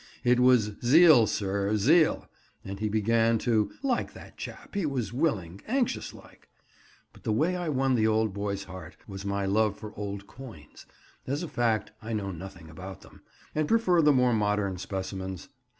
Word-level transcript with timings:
"It 0.23 0.39
was 0.39 0.71
zeal, 0.83 1.27
sir, 1.27 1.77
zeal," 1.77 2.27
and 2.65 2.79
he 2.79 2.89
began 2.89 3.37
to 3.45 3.69
"like 3.83 4.13
that 4.13 4.35
chap—he 4.35 4.83
was 4.87 5.13
willing, 5.13 5.61
anxious 5.67 6.11
like." 6.11 6.49
But 7.13 7.21
the 7.21 7.31
way 7.31 7.55
I 7.55 7.69
won 7.69 7.93
the 7.93 8.07
old 8.07 8.33
boy's 8.33 8.63
heart 8.63 8.97
was 9.07 9.25
my 9.27 9.45
love 9.45 9.77
for 9.77 9.93
old 9.95 10.25
coins 10.25 10.87
(as 11.27 11.43
a 11.43 11.47
fact, 11.47 11.91
I 12.01 12.13
know 12.13 12.31
nothing 12.31 12.67
about 12.67 13.01
them, 13.01 13.21
and 13.53 13.67
prefer 13.67 14.01
the 14.01 14.11
more 14.11 14.33
modern 14.33 14.79
specimens). 14.79 15.49